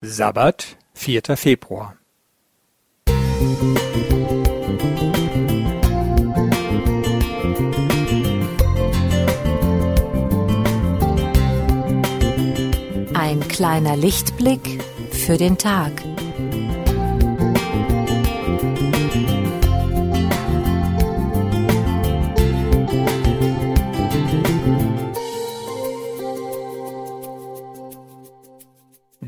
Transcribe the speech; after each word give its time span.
Sabbat, 0.00 0.76
vierter 0.94 1.36
Februar. 1.36 1.96
Ein 13.12 13.40
kleiner 13.48 13.96
Lichtblick 13.96 14.84
für 15.10 15.36
den 15.36 15.58
Tag. 15.58 15.90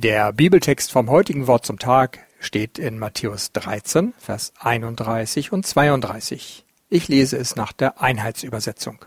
Der 0.02 0.32
Bibeltext 0.32 0.90
vom 0.92 1.10
heutigen 1.10 1.46
Wort 1.46 1.66
zum 1.66 1.78
Tag 1.78 2.20
steht 2.38 2.78
in 2.78 2.98
Matthäus 2.98 3.52
13, 3.52 4.14
Vers 4.16 4.54
31 4.58 5.52
und 5.52 5.66
32. 5.66 6.64
Ich 6.88 7.08
lese 7.08 7.36
es 7.36 7.54
nach 7.54 7.72
der 7.72 8.00
Einheitsübersetzung. 8.00 9.04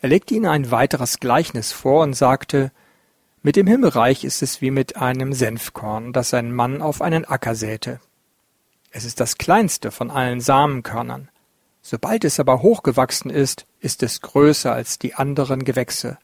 Er 0.00 0.08
legte 0.08 0.34
ihnen 0.34 0.46
ein 0.46 0.70
weiteres 0.70 1.18
Gleichnis 1.18 1.72
vor 1.72 2.04
und 2.04 2.14
sagte, 2.14 2.70
mit 3.42 3.56
dem 3.56 3.66
Himmelreich 3.66 4.22
ist 4.22 4.40
es 4.40 4.60
wie 4.60 4.70
mit 4.70 4.94
einem 4.94 5.32
Senfkorn, 5.32 6.12
das 6.12 6.32
ein 6.32 6.52
Mann 6.52 6.80
auf 6.80 7.02
einen 7.02 7.24
Acker 7.24 7.56
säte. 7.56 7.98
Es 8.92 9.04
ist 9.04 9.18
das 9.18 9.36
kleinste 9.36 9.90
von 9.90 10.12
allen 10.12 10.40
Samenkörnern. 10.40 11.28
Sobald 11.82 12.24
es 12.24 12.38
aber 12.38 12.62
hochgewachsen 12.62 13.32
ist, 13.32 13.66
ist 13.80 14.04
es 14.04 14.20
größer 14.20 14.72
als 14.72 15.00
die 15.00 15.14
anderen 15.14 15.64
Gewächse 15.64 16.18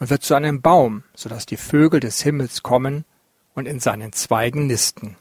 und 0.00 0.10
wird 0.10 0.24
zu 0.24 0.34
einem 0.34 0.62
Baum, 0.62 1.04
so 1.14 1.28
dass 1.28 1.46
die 1.46 1.58
Vögel 1.58 2.00
des 2.00 2.22
Himmels 2.22 2.64
kommen 2.64 3.04
und 3.54 3.66
in 3.66 3.78
seinen 3.78 4.12
Zweigen 4.12 4.66
nisten. 4.66 5.16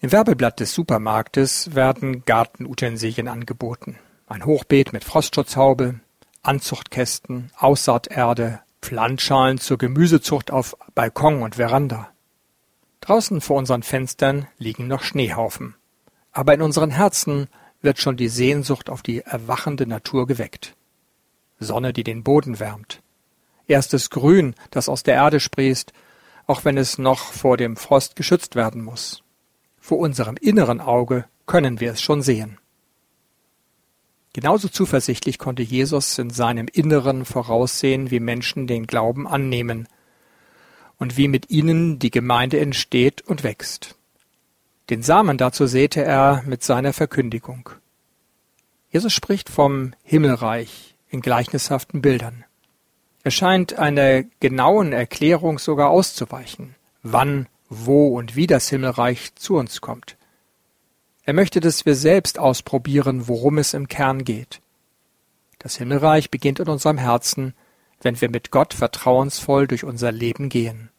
Im 0.00 0.10
Werbeblatt 0.10 0.58
des 0.58 0.74
Supermarktes 0.74 1.76
werden 1.76 2.24
Gartenutensilien 2.24 3.28
angeboten. 3.28 3.98
Ein 4.26 4.44
Hochbeet 4.44 4.92
mit 4.92 5.04
Frostschutzhaube, 5.04 6.00
Anzuchtkästen, 6.42 7.52
Aussaaterde, 7.56 8.60
Pflanzschalen 8.80 9.58
zur 9.58 9.78
Gemüsezucht 9.78 10.50
auf 10.50 10.76
Balkon 10.96 11.42
und 11.42 11.54
Veranda. 11.54 12.08
Draußen 13.00 13.40
vor 13.40 13.58
unseren 13.58 13.84
Fenstern 13.84 14.48
liegen 14.58 14.88
noch 14.88 15.04
Schneehaufen. 15.04 15.76
Aber 16.32 16.54
in 16.54 16.62
unseren 16.62 16.90
Herzen 16.90 17.48
wird 17.82 17.98
schon 17.98 18.16
die 18.16 18.28
Sehnsucht 18.28 18.88
auf 18.88 19.02
die 19.02 19.20
erwachende 19.20 19.86
Natur 19.86 20.26
geweckt. 20.26 20.74
Sonne, 21.58 21.92
die 21.92 22.04
den 22.04 22.22
Boden 22.22 22.58
wärmt. 22.60 23.02
Erstes 23.66 24.10
Grün, 24.10 24.54
das 24.70 24.88
aus 24.88 25.02
der 25.02 25.14
Erde 25.14 25.40
sprießt, 25.40 25.92
auch 26.46 26.64
wenn 26.64 26.78
es 26.78 26.98
noch 26.98 27.32
vor 27.32 27.56
dem 27.56 27.76
Frost 27.76 28.16
geschützt 28.16 28.56
werden 28.56 28.82
muss. 28.82 29.22
Vor 29.78 29.98
unserem 29.98 30.36
inneren 30.36 30.80
Auge 30.80 31.26
können 31.46 31.80
wir 31.80 31.92
es 31.92 32.00
schon 32.00 32.22
sehen. 32.22 32.58
Genauso 34.32 34.68
zuversichtlich 34.68 35.38
konnte 35.38 35.62
Jesus 35.62 36.18
in 36.18 36.30
seinem 36.30 36.66
Inneren 36.72 37.24
voraussehen, 37.24 38.10
wie 38.10 38.20
Menschen 38.20 38.66
den 38.66 38.86
Glauben 38.86 39.28
annehmen 39.28 39.88
und 40.98 41.16
wie 41.16 41.28
mit 41.28 41.50
ihnen 41.50 41.98
die 41.98 42.10
Gemeinde 42.10 42.58
entsteht 42.58 43.22
und 43.22 43.44
wächst. 43.44 43.96
Den 44.90 45.02
Samen 45.02 45.38
dazu 45.38 45.66
säte 45.66 46.02
er 46.02 46.42
mit 46.46 46.62
seiner 46.62 46.92
Verkündigung. 46.92 47.70
Jesus 48.90 49.12
spricht 49.12 49.48
vom 49.48 49.94
Himmelreich 50.02 50.96
in 51.08 51.20
gleichnishaften 51.20 52.02
Bildern. 52.02 52.44
Er 53.22 53.30
scheint 53.30 53.78
einer 53.78 54.24
genauen 54.40 54.92
Erklärung 54.92 55.58
sogar 55.58 55.90
auszuweichen, 55.90 56.74
wann, 57.02 57.46
wo 57.68 58.08
und 58.08 58.34
wie 58.36 58.46
das 58.46 58.68
Himmelreich 58.68 59.34
zu 59.36 59.56
uns 59.56 59.80
kommt. 59.80 60.16
Er 61.24 61.32
möchte, 61.32 61.60
dass 61.60 61.86
wir 61.86 61.94
selbst 61.94 62.38
ausprobieren, 62.38 63.28
worum 63.28 63.58
es 63.58 63.74
im 63.74 63.86
Kern 63.86 64.24
geht. 64.24 64.60
Das 65.60 65.76
Himmelreich 65.76 66.30
beginnt 66.30 66.58
in 66.58 66.68
unserem 66.68 66.98
Herzen, 66.98 67.54
wenn 68.00 68.20
wir 68.20 68.28
mit 68.28 68.50
Gott 68.50 68.74
vertrauensvoll 68.74 69.68
durch 69.68 69.84
unser 69.84 70.10
Leben 70.10 70.48
gehen. 70.48 70.90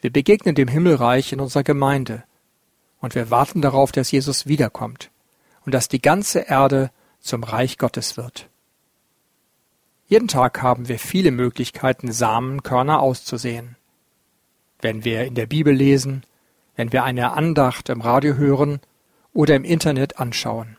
Wir 0.00 0.12
begegnen 0.12 0.54
dem 0.54 0.68
Himmelreich 0.68 1.32
in 1.32 1.40
unserer 1.40 1.64
Gemeinde, 1.64 2.22
und 3.00 3.14
wir 3.14 3.30
warten 3.30 3.62
darauf, 3.62 3.92
dass 3.92 4.10
Jesus 4.10 4.46
wiederkommt 4.46 5.10
und 5.64 5.72
dass 5.72 5.88
die 5.88 6.02
ganze 6.02 6.40
Erde 6.40 6.90
zum 7.20 7.42
Reich 7.42 7.78
Gottes 7.78 8.16
wird. 8.16 8.48
Jeden 10.08 10.28
Tag 10.28 10.62
haben 10.62 10.88
wir 10.88 10.98
viele 10.98 11.32
Möglichkeiten, 11.32 12.12
Samenkörner 12.12 13.00
auszusehen. 13.00 13.76
Wenn 14.80 15.04
wir 15.04 15.24
in 15.24 15.34
der 15.34 15.46
Bibel 15.46 15.74
lesen, 15.74 16.24
wenn 16.76 16.92
wir 16.92 17.02
eine 17.02 17.32
Andacht 17.32 17.88
im 17.88 18.00
Radio 18.00 18.34
hören 18.34 18.80
oder 19.32 19.56
im 19.56 19.64
Internet 19.64 20.18
anschauen. 20.20 20.76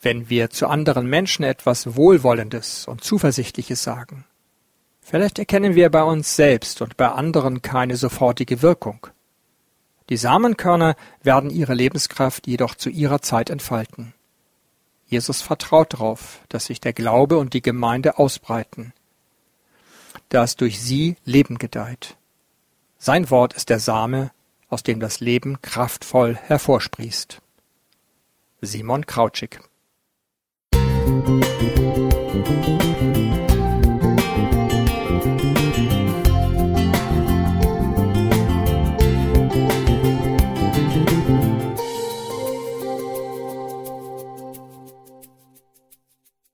Wenn 0.00 0.28
wir 0.28 0.50
zu 0.50 0.66
anderen 0.66 1.06
Menschen 1.06 1.44
etwas 1.44 1.96
Wohlwollendes 1.96 2.86
und 2.86 3.02
Zuversichtliches 3.02 3.82
sagen. 3.82 4.26
Vielleicht 5.00 5.38
erkennen 5.38 5.74
wir 5.74 5.90
bei 5.90 6.02
uns 6.02 6.36
selbst 6.36 6.82
und 6.82 6.96
bei 6.98 7.08
anderen 7.08 7.62
keine 7.62 7.96
sofortige 7.96 8.60
Wirkung. 8.60 9.06
Die 10.10 10.16
Samenkörner 10.16 10.96
werden 11.22 11.50
ihre 11.50 11.74
Lebenskraft 11.74 12.46
jedoch 12.46 12.74
zu 12.74 12.90
ihrer 12.90 13.22
Zeit 13.22 13.48
entfalten. 13.48 14.12
Jesus 15.06 15.42
vertraut 15.42 15.94
darauf, 15.94 16.40
dass 16.48 16.66
sich 16.66 16.80
der 16.80 16.92
Glaube 16.92 17.38
und 17.38 17.54
die 17.54 17.62
Gemeinde 17.62 18.18
ausbreiten, 18.18 18.92
dass 20.28 20.56
durch 20.56 20.80
sie 20.80 21.16
Leben 21.24 21.58
gedeiht. 21.58 22.16
Sein 22.98 23.30
Wort 23.30 23.54
ist 23.54 23.70
der 23.70 23.80
Same, 23.80 24.30
aus 24.68 24.82
dem 24.82 25.00
das 25.00 25.20
Leben 25.20 25.60
kraftvoll 25.62 26.36
hervorsprießt. 26.36 27.40
Simon 28.60 29.06
Krautschik 29.06 29.60
Musik 30.74 33.23